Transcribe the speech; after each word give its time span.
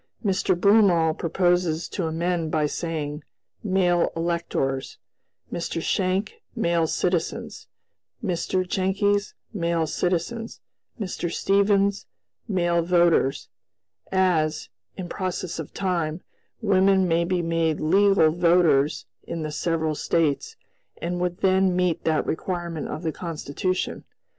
"Mr. 0.25 0.59
Broomall 0.59 1.15
proposes 1.15 1.87
to 1.87 2.07
amend 2.07 2.49
by 2.49 2.65
saying, 2.65 3.23
'male 3.63 4.11
electors'; 4.15 4.97
Mr. 5.53 5.79
Schenck,'male 5.79 6.87
citizens'; 6.87 7.67
Mr. 8.25 8.67
Jenckes, 8.67 9.35
'male 9.53 9.85
citizens'; 9.85 10.59
Mr. 10.99 11.31
Stevens, 11.31 12.07
'male 12.47 12.81
voters,' 12.81 13.47
as, 14.11 14.69
in 14.97 15.07
process 15.07 15.59
of 15.59 15.71
time, 15.71 16.21
women 16.63 17.07
may 17.07 17.23
be 17.23 17.43
made 17.43 17.79
'legal 17.79 18.31
voters' 18.31 19.05
in 19.27 19.43
the 19.43 19.51
several 19.51 19.93
States, 19.93 20.55
and 20.99 21.19
would 21.19 21.41
then 21.41 21.75
meet 21.75 22.05
that 22.05 22.25
requirement 22.25 22.87
of 22.87 23.03
the 23.03 23.11
Constitution. 23.11 24.03